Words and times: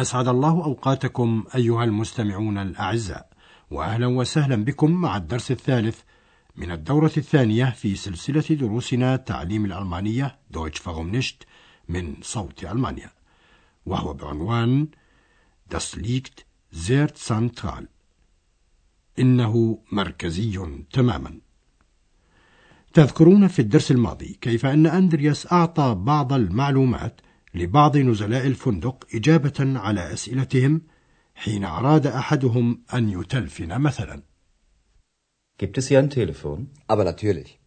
أسعد 0.00 0.28
الله 0.28 0.64
أوقاتكم 0.64 1.44
أيها 1.54 1.84
المستمعون 1.84 2.58
الأعزاء 2.58 3.28
وأهلا 3.70 4.06
وسهلا 4.06 4.64
بكم 4.64 4.90
مع 4.90 5.16
الدرس 5.16 5.50
الثالث 5.50 6.00
من 6.56 6.70
الدورة 6.70 7.12
الثانية 7.16 7.64
في 7.64 7.96
سلسلة 7.96 8.44
دروسنا 8.50 9.16
تعليم 9.16 9.64
الألمانية 9.64 10.38
دويتش 10.50 10.78
فاغومنشت 10.78 11.42
من 11.88 12.14
صوت 12.22 12.64
ألمانيا 12.64 13.10
وهو 13.86 14.12
بعنوان 14.12 14.88
Das 15.74 15.96
liegt 15.96 16.46
sehr 16.72 17.08
zentral 17.14 17.84
إنه 19.18 19.78
مركزي 19.92 20.84
تماما. 20.92 21.40
تذكرون 22.94 23.48
في 23.48 23.58
الدرس 23.58 23.90
الماضي 23.90 24.38
كيف 24.40 24.66
أن 24.66 24.86
أندرياس 24.86 25.52
أعطى 25.52 25.94
بعض 25.94 26.32
المعلومات 26.32 27.20
لبعض 27.58 27.96
نزلاء 27.96 28.46
الفندق 28.46 29.06
إجابة 29.14 29.78
على 29.78 30.12
أسئلتهم 30.12 30.82
حين 31.34 31.64
أراد 31.64 32.06
أحدهم 32.06 32.82
أن 32.94 33.08
يتلفن 33.08 33.80
مثلا 33.80 34.22
Gibt 35.58 35.76
es 35.78 35.88
hier 35.88 35.98
ein 35.98 36.10
Telefon? 36.10 36.70
Aber 36.86 37.04
natürlich. 37.04 37.58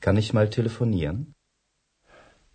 Kann 0.00 0.16
ich 0.16 0.32
mal 0.34 0.50
telefonieren? 0.50 1.32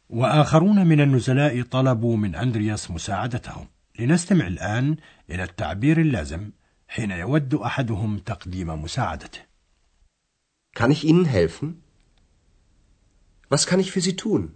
وآخرون 0.09 0.87
من 0.87 1.01
النزلاء 1.01 1.61
طلبوا 1.61 2.17
من 2.17 2.35
أندرياس 2.35 2.91
مساعدتهم 2.91 3.67
لنستمع 3.99 4.47
الآن 4.47 4.97
إلى 5.29 5.43
التعبير 5.43 6.01
اللازم 6.01 6.51
حين 6.87 7.11
يود 7.11 7.53
أحدهم 7.55 8.17
تقديم 8.19 8.69
مساعدته 8.83 9.39
Kann 10.75 10.91
ich 10.91 11.05
Ihnen 11.05 11.25
helfen? 11.25 11.81
Was 13.49 13.65
kann 13.65 13.79
ich 13.79 13.91
für 13.91 14.01
Sie 14.01 14.15
tun? 14.15 14.51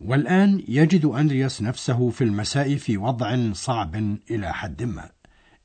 والآن 0.00 0.64
يجد 0.68 1.04
أندرياس 1.04 1.62
نفسه 1.62 2.10
في 2.10 2.24
المساء 2.24 2.76
في 2.76 2.96
وضع 2.96 3.52
صعب 3.52 3.94
إلى 4.30 4.54
حد 4.54 4.82
ما 4.82 5.10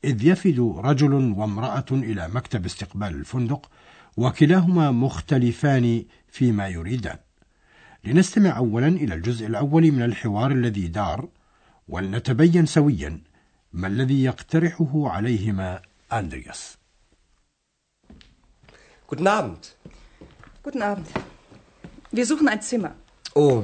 إذ 0.04 0.26
يفد 0.26 0.60
رجل 0.78 1.14
وامرأة 1.14 1.86
إلى 1.92 2.28
مكتب 2.28 2.66
استقبال 2.66 3.08
الفندق 3.08 3.70
وكلاهما 4.18 4.92
مختلفان 4.92 6.06
فيما 6.28 6.68
يريدان 6.68 7.18
لنستمع 8.04 8.58
أولا 8.58 8.88
إلى 8.88 9.16
الجزء 9.16 9.48
الأول 9.48 9.92
من 9.92 10.02
الحوار 10.02 10.52
الذي 10.52 10.88
دار 10.88 11.28
ولنتبين 11.88 12.66
سويا 12.66 13.22
ما 13.74 13.88
الذي 13.88 14.24
يقترحه 14.24 15.10
عليهما 15.10 15.82
أندرياس 16.14 16.78
Guten 19.08 19.28
Abend. 19.28 19.76
Guten 20.64 20.82
Abend. 20.82 21.08
Wir 22.12 22.26
suchen 22.26 22.48
ein 22.48 22.62
Zimmer. 22.64 22.96
Oh, 23.36 23.64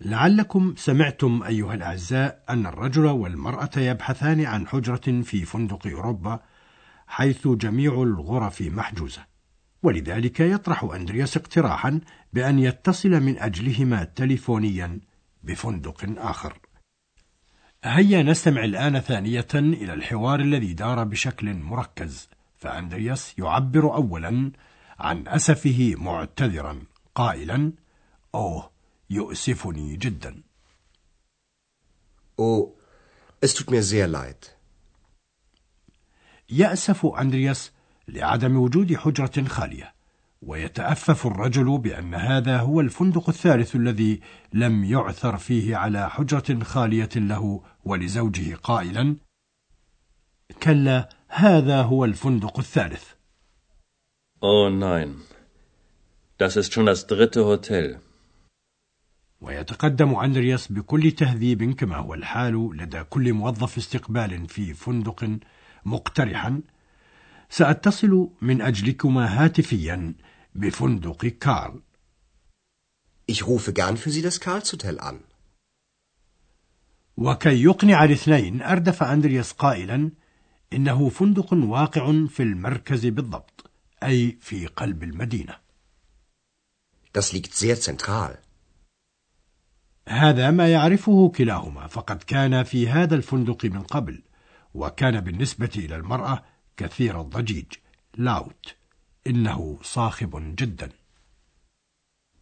لعلكم 0.00 0.74
سمعتم 0.76 1.42
أيها 1.42 1.74
الأعزاء 1.74 2.44
أن 2.50 2.66
الرجل 2.66 3.06
والمرأة 3.06 3.70
يبحثان 3.76 4.44
عن 4.44 4.66
حجرة 4.66 5.22
في 5.22 5.44
فندق 5.44 5.86
أوروبا 5.86 6.40
حيث 7.06 7.48
جميع 7.48 8.02
الغرف 8.02 8.62
محجوزة. 8.62 9.26
ولذلك 9.82 10.40
يطرح 10.40 10.84
أندرياس 10.84 11.36
اقتراحا 11.36 12.00
بأن 12.32 12.58
يتصل 12.58 13.20
من 13.20 13.38
أجلهما 13.38 14.04
تليفونيا 14.04 15.00
بفندق 15.42 16.04
آخر. 16.18 16.58
هيا 17.84 18.22
نستمع 18.22 18.64
الآن 18.64 19.00
ثانية 19.00 19.46
إلى 19.54 19.94
الحوار 19.94 20.40
الذي 20.40 20.72
دار 20.72 21.04
بشكل 21.04 21.54
مركز. 21.54 22.28
فأندرياس 22.56 23.38
يعبر 23.38 23.94
أولا 23.94 24.52
عن 24.98 25.28
أسفه 25.28 25.94
معتذرا 25.98 26.82
قائلا 27.14 27.72
أوه 28.34 28.75
يؤسفني 29.10 29.96
جدا 29.96 30.42
Oh, 32.38 32.74
es 33.40 33.54
tut 33.54 33.70
mir 33.70 33.82
sehr 33.82 34.06
leid. 34.08 34.56
يأسف 36.50 37.06
أندرياس 37.06 37.72
لعدم 38.08 38.56
وجود 38.56 38.96
حجرة 38.96 39.44
خالية 39.48 39.94
ويتأفف 40.42 41.26
الرجل 41.26 41.78
بأن 41.78 42.14
هذا 42.14 42.58
هو 42.58 42.80
الفندق 42.80 43.28
الثالث 43.28 43.76
الذي 43.76 44.20
لم 44.52 44.84
يعثر 44.84 45.36
فيه 45.36 45.76
على 45.76 46.10
حجرة 46.10 46.64
خالية 46.64 47.08
له 47.16 47.62
ولزوجه 47.84 48.54
قائلا 48.54 49.16
كلا 50.62 51.08
هذا 51.28 51.82
هو 51.82 52.04
الفندق 52.04 52.58
الثالث 52.58 53.04
Oh 54.42 54.68
nein. 54.68 55.22
Das 56.38 56.56
ist 56.56 56.74
schon 56.74 56.86
das 56.86 57.06
dritte 57.06 57.46
Hotel. 57.46 58.00
ويتقدم 59.46 60.14
أندرياس 60.14 60.72
بكل 60.72 61.12
تهذيب 61.12 61.74
كما 61.74 61.96
هو 61.96 62.14
الحال 62.14 62.70
لدى 62.76 63.04
كل 63.04 63.32
موظف 63.32 63.78
استقبال 63.78 64.48
في 64.48 64.74
فندق 64.74 65.38
مقترحا 65.84 66.60
سأتصل 67.50 68.30
من 68.42 68.62
أجلكما 68.62 69.44
هاتفيا 69.44 70.14
بفندق 70.54 71.26
كارل 71.26 71.82
Ich 73.28 73.42
rufe 73.46 73.72
gern 73.72 73.96
für 73.96 74.10
Sie 74.10 74.22
das 74.22 74.40
Karlshotel 74.40 75.00
an. 75.00 75.20
وكي 77.16 77.62
يقنع 77.62 78.04
الاثنين 78.04 78.62
أردف 78.62 79.02
أندرياس 79.02 79.52
قائلا 79.52 80.10
إنه 80.72 81.08
فندق 81.08 81.52
واقع 81.52 82.26
في 82.26 82.42
المركز 82.42 83.06
بالضبط 83.06 83.70
أي 84.02 84.38
في 84.40 84.66
قلب 84.66 85.02
المدينة 85.02 85.56
Das 87.18 87.32
liegt 87.32 87.54
sehr 87.54 87.80
zentral. 87.80 88.45
هذا 90.08 90.50
ما 90.50 90.72
يعرفه 90.72 91.28
كلاهما 91.28 91.86
فقد 91.86 92.22
كان 92.22 92.62
في 92.62 92.88
هذا 92.88 93.14
الفندق 93.14 93.64
من 93.64 93.82
قبل 93.82 94.22
وكان 94.74 95.20
بالنسبة 95.20 95.70
إلى 95.76 95.96
المرأة 95.96 96.44
كثير 96.76 97.20
الضجيج 97.20 97.72
لاوت 98.14 98.74
إنه 99.26 99.78
صاخب 99.82 100.54
جدا 100.56 100.90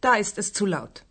Da 0.01 0.17
ist 0.17 0.37
es 0.37 0.53
zu 0.53 0.65
laut. 0.65 1.03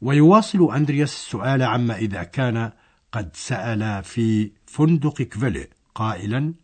ويواصل 0.00 0.74
أندرياس 0.74 1.12
السؤال 1.14 1.62
عما 1.62 1.96
إذا 1.96 2.22
كان 2.22 2.72
قد 3.12 3.36
سأل 3.36 4.04
في 4.04 4.52
فندق 4.66 5.22
كفيلي 5.22 5.68
قائلا 5.94 6.54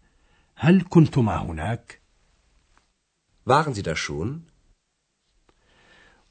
هل 0.56 0.82
كنتما 0.88 1.36
هناك؟ 1.36 2.00
Waren 3.46 3.74
Sie 3.74 3.82
da 3.82 3.94
schon? 3.96 4.53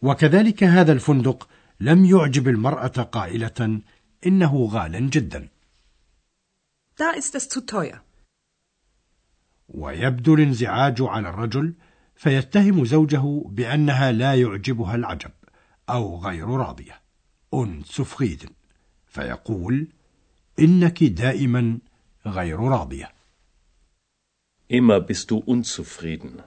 وكذلك 0.04 0.64
هذا 0.64 0.92
الفندق 0.92 1.50
لم 1.80 2.06
يعجب 2.06 2.48
المرأة 2.48 2.88
قائلة 2.88 3.82
إنه 4.26 4.66
غال 4.66 5.10
جدا 5.10 5.50
Da 6.96 7.12
ist 7.18 7.36
es 7.36 7.50
zu 7.50 7.62
teuer. 7.62 8.02
ويبدو 9.70 10.34
الانزعاج 10.34 11.02
على 11.02 11.30
الرجل 11.30 11.74
فيتهم 12.16 12.86
زوجه 12.86 13.44
بأنها 13.46 14.12
لا 14.12 14.36
يعجبها 14.36 14.96
العجب 14.96 15.32
أو 15.90 16.18
غير 16.18 16.48
راضية 16.48 17.02
unzufrieden 17.54 18.50
فيقول 19.08 19.88
إنك 20.60 21.04
دائما 21.04 21.80
غير 22.26 22.60
راضية 22.60 23.14
Immer 24.70 25.02
bist 25.02 25.30
du 25.30 25.38
unzufrieden. 25.38 26.42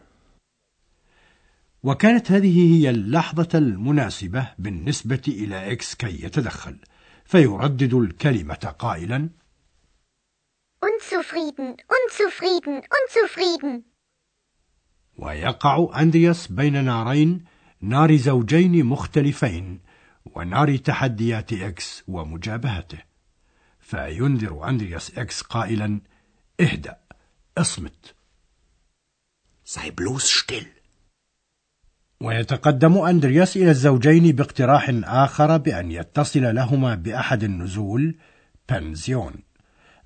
وكانت 1.83 2.31
هذه 2.31 2.75
هي 2.75 2.91
اللحظة 2.91 3.59
المناسبة 3.59 4.49
بالنسبة 4.59 5.23
إلى 5.29 5.73
إكس 5.73 5.95
كي 5.95 6.25
يتدخل 6.25 6.79
فيردد 7.25 7.95
الكلمة 7.95 8.75
قائلا 8.79 9.31
Unzufrieden, 10.85 11.77
unzufrieden, 11.97 12.83
unzufrieden. 12.97 13.83
ويقع 15.19 16.01
أندرياس 16.01 16.47
بين 16.47 16.85
نارين 16.85 17.45
نار 17.81 18.17
زوجين 18.17 18.85
مختلفين 18.85 19.81
ونار 20.27 20.77
تحديات 20.77 21.53
إكس 21.53 22.03
ومجابهته 22.09 22.99
فينذر 23.81 24.69
أندرياس 24.69 25.19
إكس 25.19 25.43
قائلا 25.43 26.01
إهدأ 26.61 26.97
اصمت 27.59 28.17
Sei 29.65 29.91
bloß 29.91 30.31
still. 30.31 30.76
ويتقدم 32.21 32.99
أندرياس 32.99 33.57
إلى 33.57 33.71
الزوجين 33.71 34.33
باقتراح 34.33 34.91
آخر 35.05 35.57
بأن 35.57 35.91
يتصل 35.91 36.55
لهما 36.55 36.95
بأحد 36.95 37.45
النزول 37.45 38.15
بنزيون 38.69 39.35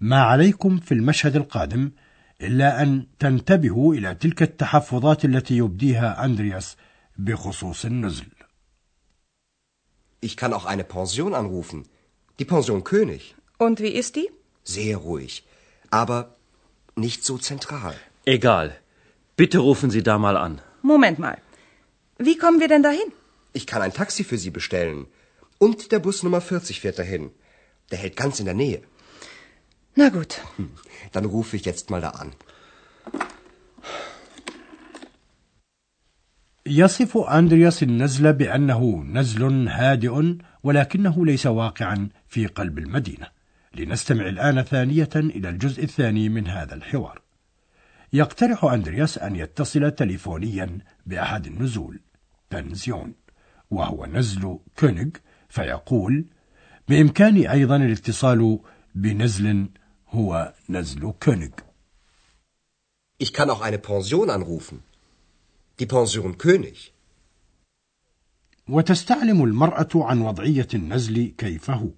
ما 0.01 0.21
عليكم 0.23 0.79
في 0.79 0.95
المشهد 0.95 1.37
القادم 1.37 1.91
إلا 2.43 2.83
أن 2.83 3.07
تنتبهوا 3.19 3.95
إلى 3.95 4.15
تلك 4.15 4.43
التحفظات 4.43 5.25
التي 5.25 5.57
يبديها 5.57 6.25
أندرياس 6.25 6.77
بخصوص 7.19 7.85
النزل 7.85 8.27
Ich 10.23 10.37
kann 10.37 10.53
auch 10.53 10.67
eine 10.67 10.85
Pension 10.85 11.35
anrufen. 11.35 11.85
Die 12.39 12.45
Pension 12.45 12.85
König. 12.85 13.35
Und 13.57 13.81
wie 13.81 13.95
ist 14.01 14.17
die? 14.17 14.29
Sehr 14.65 14.99
ruhig. 14.99 15.45
Aber 15.91 16.37
nicht 16.95 17.25
so 17.25 17.39
zentral. 17.39 17.95
Egal. 18.27 18.77
Bitte 19.37 19.59
rufen 19.59 19.91
Sie 19.91 20.03
da 20.03 20.19
mal 20.19 20.37
an. 20.37 20.61
Moment 20.83 21.19
mal. 21.19 21.39
Wie 22.27 22.37
kommen 22.37 22.61
wir 22.61 22.69
denn 22.69 22.83
dahin? 22.83 23.09
Ich 23.59 23.67
kann 23.67 23.83
ein 23.83 23.95
Taxi 24.01 24.25
für 24.25 24.39
Sie 24.39 24.51
bestellen. 24.51 25.07
Und 25.59 25.91
der 25.93 26.01
Bus 26.01 26.23
Nummer 26.23 26.41
40 26.41 26.81
fährt 26.81 26.99
dahin. 26.99 27.31
Der 27.91 27.99
hält 27.99 28.17
ganz 28.17 28.41
in 28.41 28.47
der 28.51 28.59
Nähe. 28.63 28.83
Na 29.97 30.09
gut. 30.11 30.33
Dann 31.13 31.25
rufe 31.25 31.57
ich 31.57 31.65
jetzt 31.65 31.91
mal 31.91 32.01
da 32.01 32.11
an. 32.11 32.33
يصف 36.67 37.17
أندرياس 37.17 37.83
النزل 37.83 38.33
بأنه 38.33 39.05
نزل 39.05 39.69
هادئ 39.69 40.37
ولكنه 40.63 41.27
ليس 41.27 41.47
واقعا 41.47 42.09
في 42.29 42.47
قلب 42.47 42.79
المدينة 42.79 43.27
لنستمع 43.75 44.29
الآن 44.29 44.63
ثانية 44.63 45.11
إلى 45.17 45.49
الجزء 45.49 45.85
الثاني 45.85 46.29
من 46.29 46.47
هذا 46.47 46.75
الحوار 46.75 47.21
يقترح 48.13 48.65
أندرياس 48.65 49.19
أن 49.19 49.37
يتصل 49.37 49.91
تليفونيا 49.91 50.79
بأحد 51.07 51.47
النزول 51.47 52.01
بنزيون 52.51 53.15
وهو 53.71 54.07
نزل 54.07 54.59
كونيغ 54.79 55.09
فيقول 55.49 56.25
بإمكاني 56.89 57.53
أيضا 57.53 57.77
الاتصال 57.77 58.61
بنزل 58.95 59.69
هو 60.09 60.55
نزل 60.69 61.13
كونيغ 61.25 61.51
Ich 63.23 63.35
kann 63.35 63.51
auch 63.51 63.61
eine 63.61 63.79
Pension 63.79 64.31
anrufen. 64.31 64.83
Die 65.79 65.87
Pension 65.87 66.39
König. 66.39 66.93
وتستعلم 68.69 69.45
المرأة 69.45 69.89
عن 69.95 70.21
وضعية 70.21 70.69
النزل 70.75 71.35
كيف 71.39 71.71
هو 71.71 71.91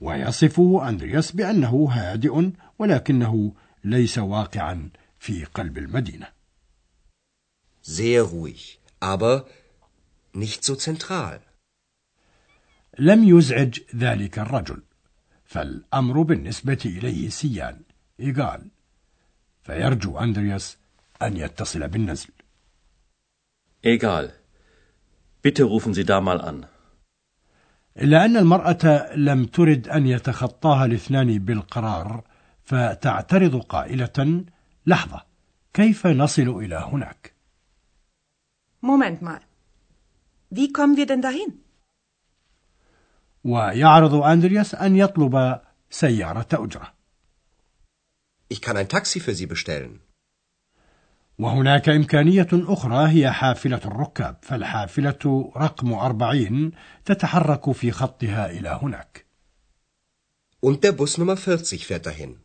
ويصفه 0.00 0.88
أندرياس 0.88 1.32
بأنه 1.32 1.88
هادئ 1.90 2.50
ولكنه 2.78 3.52
ليس 3.84 4.18
واقعا 4.18 4.90
في 5.18 5.44
قلب 5.44 5.78
المدينة 5.78 6.26
Sehr 7.82 8.24
ruhig. 8.24 8.83
Aber 9.12 9.44
nicht 10.32 10.64
so 10.64 10.74
zentral. 10.76 11.40
لم 12.98 13.24
يزعج 13.24 13.80
ذلك 13.96 14.38
الرجل 14.38 14.82
فالأمر 15.44 16.22
بالنسبة 16.22 16.78
إليه 16.86 17.28
سيان 17.28 17.80
إيغال 18.20 18.68
فيرجو 19.62 20.18
أندرياس 20.18 20.76
أن 21.22 21.36
يتصل 21.36 21.88
بالنزل 21.88 22.30
Egal. 23.82 24.32
Bitte 25.42 25.64
rufen 25.64 25.92
Sie 25.94 26.04
da 26.04 26.20
mal 26.20 26.40
an. 26.40 26.66
إلا 27.98 28.24
أن 28.24 28.36
المرأة 28.36 29.14
لم 29.16 29.44
ترد 29.44 29.88
أن 29.88 30.06
يتخطاها 30.06 30.84
الاثنان 30.84 31.38
بالقرار 31.38 32.24
فتعترض 32.64 33.56
قائلة 33.62 34.44
لحظة 34.86 35.22
كيف 35.74 36.06
نصل 36.06 36.48
إلى 36.48 36.76
هناك؟ 36.76 37.33
Moment 38.92 39.22
mal. 39.22 39.40
Wie 40.50 40.72
kommen 40.72 40.96
wir 40.96 41.06
denn 41.06 41.22
dahin? 41.22 41.52
ويعرض 43.44 44.14
أندرياس 44.14 44.74
أن 44.74 44.96
يطلب 44.96 45.60
سيارة 45.90 46.48
أجرة 46.52 46.94
Ich 48.48 48.60
kann 48.60 48.76
ein 48.76 48.88
Taxi 48.88 49.20
für 49.20 49.34
Sie 49.34 49.46
bestellen. 49.46 50.00
وهناك 51.38 51.88
إمكانية 51.88 52.48
أخرى 52.52 53.08
هي 53.08 53.32
حافلة 53.32 53.80
الركاب 53.84 54.36
فالحافلة 54.42 55.52
رقم 55.56 55.92
أربعين 55.92 56.72
تتحرك 57.04 57.72
في 57.72 57.90
خطها 57.90 58.50
إلى 58.50 58.78
هناك 58.82 59.26
Und 60.60 60.84
der 60.84 60.92
Bus 60.92 61.18
Nummer 61.18 61.36
40 61.36 61.86
fährt 61.86 62.06
dahin. 62.06 62.43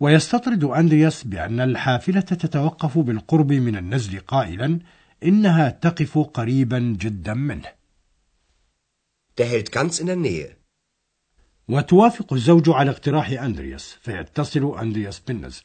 ويستطرد 0.00 0.64
أندرياس 0.64 1.24
بأن 1.24 1.60
الحافلة 1.60 2.20
تتوقف 2.20 2.98
بالقرب 2.98 3.52
من 3.52 3.76
النزل 3.76 4.18
قائلا 4.20 4.78
إنها 5.24 5.70
تقف 5.70 6.18
قريبا 6.18 6.78
جدا 6.78 7.34
منه. 7.34 7.68
Der 9.38 9.46
hält 9.46 9.72
ganz 9.72 10.00
in 10.00 10.06
der 10.06 10.16
Nähe. 10.16 10.56
وتوافق 11.68 12.32
الزوج 12.32 12.70
على 12.70 12.90
اقتراح 12.90 13.30
أندرياس 13.30 13.96
فيتصل 14.02 14.78
أندرياس 14.78 15.20
بالنزل. 15.20 15.62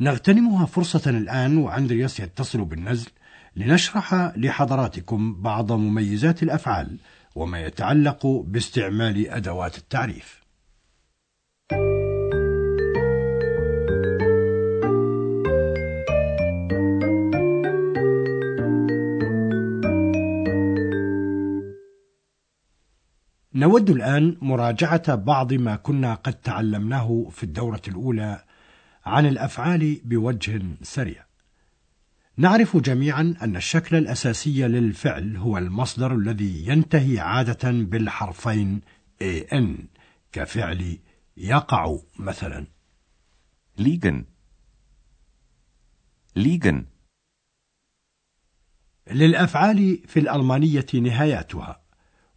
نغتنمها 0.00 0.66
فرصة 0.66 1.10
الآن 1.10 1.56
وأندرياس 1.56 2.20
يتصل 2.20 2.64
بالنزل 2.64 3.10
لنشرح 3.56 4.14
لحضراتكم 4.36 5.42
بعض 5.42 5.72
مميزات 5.72 6.42
الأفعال 6.42 6.98
وما 7.34 7.60
يتعلق 7.60 8.26
باستعمال 8.26 9.28
أدوات 9.28 9.78
التعريف. 9.78 10.39
نود 23.60 23.90
الآن 23.90 24.36
مراجعة 24.40 25.14
بعض 25.14 25.52
ما 25.52 25.76
كنا 25.76 26.14
قد 26.14 26.34
تعلمناه 26.34 27.28
في 27.30 27.42
الدورة 27.42 27.82
الأولى 27.88 28.44
عن 29.04 29.26
الأفعال 29.26 30.00
بوجه 30.04 30.62
سريع. 30.82 31.24
نعرف 32.36 32.76
جميعا 32.76 33.34
أن 33.42 33.56
الشكل 33.56 33.96
الأساسي 33.96 34.68
للفعل 34.68 35.36
هو 35.36 35.58
المصدر 35.58 36.14
الذي 36.14 36.66
ينتهي 36.66 37.18
عادة 37.18 37.70
بالحرفين 37.70 38.80
an 39.52 39.64
كفعل 40.32 40.98
يقع 41.36 41.98
مثلا. 42.18 42.66
liegen 43.78 44.24
liegen 46.38 46.84
للأفعال 49.10 50.02
في 50.06 50.20
الألمانية 50.20 50.86
نهاياتها، 50.94 51.82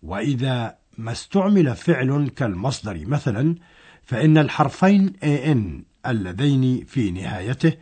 وإذا 0.01 0.82
ما 0.97 1.12
استعمل 1.12 1.75
فعل 1.75 2.29
كالمصدر 2.35 3.05
مثلا، 3.05 3.55
فإن 4.03 4.38
الحرفين 4.38 5.13
an 5.21 5.83
اللذين 6.09 6.85
في 6.85 7.12
نهايته 7.12 7.73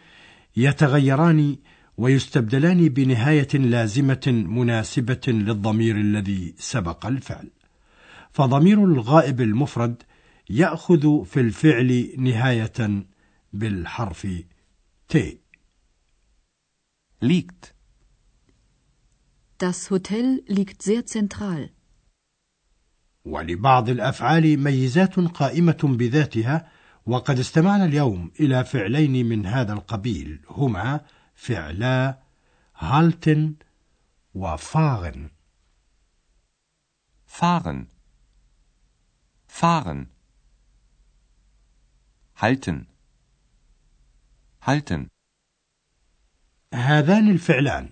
يتغيران 0.58 1.58
ويستبدلان 1.98 2.90
بنهاية 2.90 3.48
لازمة 3.54 4.44
مناسبة 4.48 5.22
للضمير 5.28 5.96
الذي 5.96 6.56
سبق 6.58 7.06
الفعل. 7.06 7.50
فضمير 8.32 8.86
الغائب 8.86 9.42
المفرد 9.42 10.04
يأخذ 10.50 11.26
في 11.26 11.40
الفعل 11.40 12.14
نهاية 12.18 13.06
بالحرف 13.54 14.28
ت. 15.10 15.18
liegt 17.22 17.76
Das 19.60 19.92
Hotel 19.92 20.42
liegt 20.48 20.82
sehr 20.82 21.06
zentral. 21.06 21.70
ولبعض 23.26 23.90
الأفعال 23.90 24.60
ميزات 24.60 25.20
قائمة 25.20 25.80
بذاتها 25.84 26.68
وقد 27.06 27.40
استمعنا 27.40 27.86
اليوم 27.86 28.32
إلى 28.40 28.64
فعلين 28.66 29.26
من 29.26 29.46
هذا 29.46 29.74
القبيل 29.74 30.40
هما 30.50 31.02
فعلا 31.36 32.20
هالتن 32.78 33.56
وفاغن. 34.34 35.30
fahren 37.40 37.88
fahren 39.48 40.10
halten 42.42 42.88
halten 44.68 45.08
هذان 46.74 47.32
الفعلان 47.32 47.90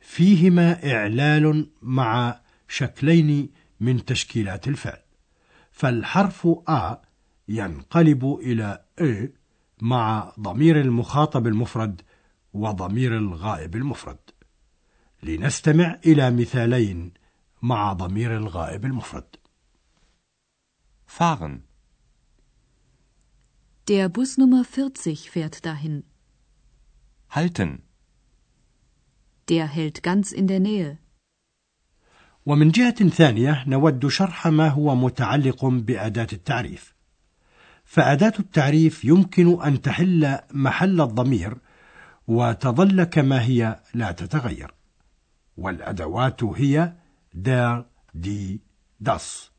فيهما 0.00 0.92
إعلال 0.92 1.70
مع 1.82 2.40
شكلين 2.68 3.50
من 3.80 4.04
تشكيلات 4.04 4.68
الفعل. 4.68 5.02
فالحرف 5.72 6.46
آ 6.68 7.02
ينقلب 7.48 8.24
إلى 8.24 8.84
أ 9.00 9.28
مع 9.82 10.32
ضمير 10.40 10.80
المخاطب 10.80 11.46
المفرد 11.46 12.02
وضمير 12.52 13.16
الغائب 13.16 13.76
المفرد. 13.76 14.18
لنستمع 15.22 16.00
إلى 16.06 16.30
مثالين 16.30 17.12
مع 17.62 17.92
ضمير 17.92 18.36
الغائب 18.36 18.84
المفرد. 18.84 19.36
fahren 21.18 21.62
Der 23.88 24.08
Bus 24.10 24.36
Nummer 24.36 24.64
40 24.64 25.30
fährt 25.30 25.64
dahin. 25.64 26.04
halten. 27.30 27.82
Der 29.48 29.66
hält 29.66 30.02
ganz 30.02 30.32
in 30.32 30.46
der 30.46 30.60
Nähe. 30.60 30.98
ومن 32.48 32.70
جهة 32.70 33.08
ثانية 33.08 33.64
نود 33.66 34.08
شرح 34.08 34.46
ما 34.46 34.68
هو 34.68 34.94
متعلق 34.94 35.64
بأداة 35.64 36.26
التعريف. 36.32 36.94
فأداة 37.84 38.32
التعريف 38.38 39.04
يمكن 39.04 39.62
أن 39.62 39.82
تحل 39.82 40.38
محل 40.50 41.00
الضمير 41.00 41.58
وتظل 42.28 43.04
كما 43.04 43.42
هي 43.42 43.80
لا 43.94 44.12
تتغير. 44.12 44.74
والأدوات 45.56 46.44
هي 46.44 46.92
دار 47.34 47.86
دي 48.14 48.60
داس 49.00 49.50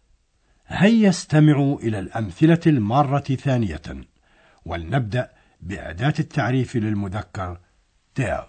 هيا 0.67 1.09
استمعوا 1.09 1.79
إلى 1.79 1.99
الأمثلة 1.99 2.61
المارة 2.67 3.19
ثانية. 3.35 3.81
ولنبدأ 4.65 5.31
بأداة 5.61 6.13
التعريف 6.19 6.75
للمذكر 6.75 7.59
der 8.19 8.43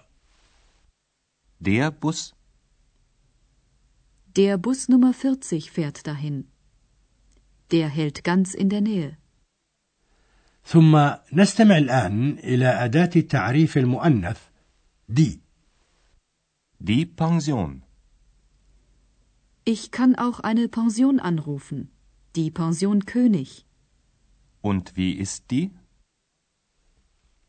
der 1.59 1.91
Bus 1.91 2.40
Der 4.36 4.58
Bus 4.58 4.88
Nummer 4.88 5.12
40 5.14 5.70
fährt 5.70 6.06
dahin. 6.06 6.44
Der 7.70 7.88
hält 7.88 8.22
ganz 8.24 8.54
in 8.54 8.68
der 8.68 8.80
Nähe. 8.80 9.16
ثم 10.64 11.10
نستمع 11.32 11.78
الآن 11.78 12.38
إلى 12.38 12.84
أداة 12.84 13.20
تعريف 13.20 13.78
المؤنث 13.78 14.38
die 15.08 15.40
die 16.80 17.06
Pension 17.06 17.82
Ich 19.64 19.90
kann 19.90 20.14
auch 20.16 20.40
eine 20.40 20.68
Pension 20.68 21.18
anrufen. 21.20 21.90
Die 22.36 22.50
Pension 22.50 23.04
König. 23.06 23.64
und 24.62 24.96
wie 24.96 25.12
ist 25.12 25.50
die 25.50 25.70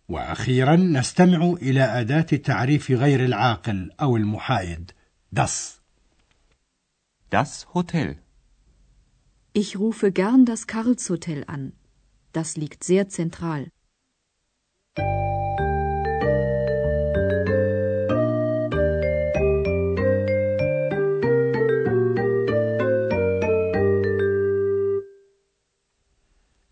وأخيرا 0.10 0.76
نستمع 0.76 1.54
إلى 1.62 1.82
أداة 2.02 2.22
تعريف 2.22 2.92
غير 2.92 3.26
العاقل 3.26 3.92
أو 4.02 4.18
المحايد 4.18 4.92
das 5.32 5.81
Das 7.37 7.51
Hotel 7.75 8.09
Ich 9.55 9.71
rufe 9.79 10.09
gern 10.13 10.47
das 10.47 10.67
Karlshotel 10.67 11.45
an. 11.47 11.73
Das 12.33 12.57
liegt 12.57 12.85
sehr 12.85 13.09
zentral. 13.09 13.63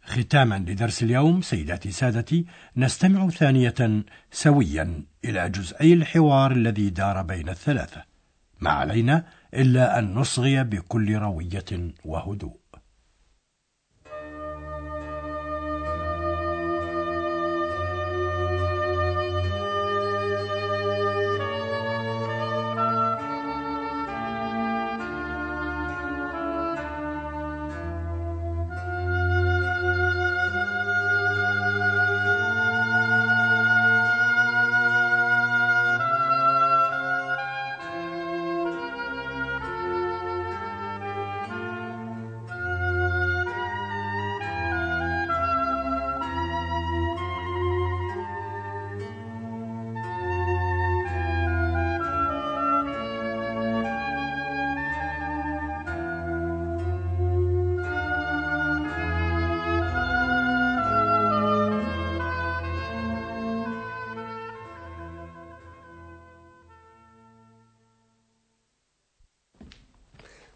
ختاما 0.03 0.59
لدرس 0.59 1.03
اليوم 1.03 1.43
سيداتي 1.43 1.91
سادتي 1.91 2.47
نستمع 2.77 3.29
ثانية 3.29 4.05
سويا 4.33 5.05
إلى 5.25 5.49
جزئي 5.49 5.93
الحوار 5.93 6.53
الذي 6.53 6.91
دار 6.91 7.23
بين 7.23 7.49
الثلاثة 7.49 8.10
ما 8.61 8.71
علينا 8.71 9.25
إلا 9.55 9.99
أن 9.99 10.15
نصغي 10.15 10.65
بكل 10.65 11.17
روية 11.17 11.93
وهدوء. 12.05 12.60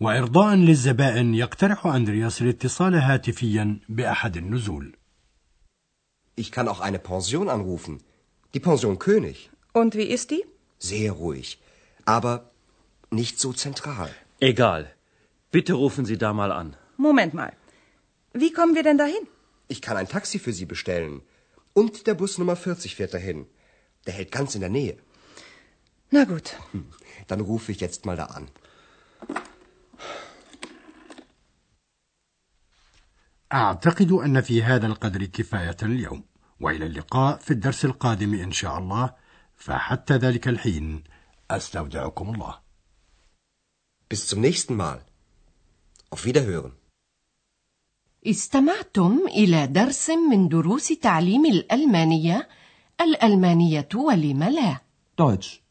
وإرضاء 0.00 0.54
للزبائن 0.54 1.34
يقترح 1.34 1.86
أندرياس 1.86 2.42
الاتصال 2.42 2.94
هاتفيا 2.94 3.80
بأحد 3.88 4.36
النزول 4.36 4.96
Ich 6.36 6.50
kann 6.50 6.68
auch 6.68 6.80
eine 6.80 6.98
Pension 6.98 7.48
anrufen. 7.48 8.02
Die 8.54 8.60
Pension 8.60 8.98
König. 8.98 9.50
Und 9.72 9.94
wie 9.94 10.08
ist 10.16 10.30
die? 10.30 10.44
Sehr 10.78 11.12
ruhig. 11.12 11.58
Aber 12.06 12.50
nicht 13.10 13.38
so 13.38 13.52
zentral. 13.52 14.10
Egal. 14.40 14.90
Bitte 15.50 15.74
rufen 15.74 16.04
Sie 16.06 16.18
da 16.18 16.32
mal 16.32 16.50
an. 16.50 16.74
Moment 16.96 17.34
mal. 17.34 17.52
Wie 18.32 18.52
kommen 18.52 18.74
wir 18.74 18.82
denn 18.82 18.98
dahin? 18.98 19.24
Ich 19.68 19.82
kann 19.82 19.96
ein 19.98 20.08
Taxi 20.08 20.38
für 20.38 20.52
Sie 20.52 20.66
bestellen. 20.66 21.20
Und 21.74 22.06
der 22.06 22.14
Bus 22.14 22.38
Nummer 22.38 22.56
40 22.56 22.96
fährt 22.96 23.14
dahin. 23.14 23.46
Der 24.06 24.14
hält 24.14 24.32
ganz 24.32 24.54
in 24.54 24.62
der 24.62 24.70
Nähe. 24.70 24.96
Na 26.10 26.24
gut. 26.24 26.56
Dann 27.28 27.40
rufe 27.40 27.72
ich 27.72 27.80
jetzt 27.80 28.04
mal 28.06 28.16
da 28.16 28.26
an. 28.38 28.48
أعتقد 33.53 34.11
أن 34.11 34.41
في 34.41 34.63
هذا 34.63 34.87
القدر 34.87 35.25
كفاية 35.25 35.77
اليوم 35.83 36.23
وإلى 36.59 36.85
اللقاء 36.85 37.37
في 37.37 37.51
الدرس 37.51 37.85
القادم 37.85 38.33
إن 38.33 38.51
شاء 38.51 38.77
الله 38.77 39.13
فحتى 39.55 40.13
ذلك 40.13 40.47
الحين 40.47 41.03
أستودعكم 41.51 42.33
الله 42.35 42.67
Bis 44.09 44.27
zum 44.27 44.39
nächsten 44.39 44.75
Mal. 44.75 45.01
Auf 46.11 46.25
Wiederhören. 46.25 46.71
استمعتم 48.27 49.19
إلى 49.27 49.67
درس 49.67 50.09
من 50.09 50.47
دروس 50.49 50.87
تعليم 50.87 51.45
الألمانية 51.45 52.47
الألمانية 53.01 53.89
ولم 53.95 54.43
لا 54.43 54.77
Deutsch. 55.21 55.61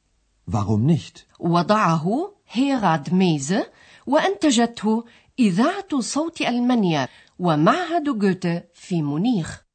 Warum 0.51 0.87
nicht? 0.87 1.27
وضعه 1.41 2.33
هيراد 2.51 3.15
ميزه 3.15 3.71
وأنتجته 4.07 5.05
إذاعة 5.39 6.01
صوت 6.01 6.41
ألمانيا 6.41 7.09
ومعهد 7.39 8.19
جوته 8.19 8.63
في 8.75 9.03
مونيخ. 9.03 9.66